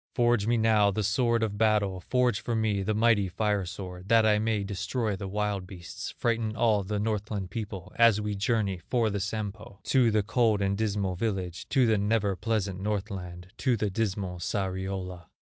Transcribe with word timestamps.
Forge 0.15 0.47
me 0.47 0.57
now 0.57 0.89
the 0.89 1.03
sword 1.03 1.43
of 1.43 1.59
battle, 1.59 1.99
Forge 1.99 2.41
for 2.41 2.55
me 2.55 2.81
the 2.81 2.95
mighty 2.95 3.27
fire 3.29 3.67
sword, 3.67 4.09
That 4.09 4.25
I 4.25 4.39
may 4.39 4.63
destroy 4.63 5.15
the 5.15 5.27
wild 5.27 5.67
beasts, 5.67 6.09
Frighten 6.17 6.55
all 6.55 6.81
the 6.81 6.97
Northland 6.99 7.51
people, 7.51 7.93
As 7.97 8.19
we 8.19 8.33
journey 8.33 8.79
for 8.89 9.11
the 9.11 9.19
Sampo 9.19 9.79
To 9.83 10.09
the 10.09 10.23
cold 10.23 10.59
and 10.59 10.75
dismal 10.75 11.13
village, 11.13 11.69
To 11.69 11.85
the 11.85 11.99
never 11.99 12.35
pleasant 12.35 12.79
Northland, 12.79 13.53
To 13.57 13.77
the 13.77 13.91
dismal 13.91 14.39
Sariola." 14.39 15.27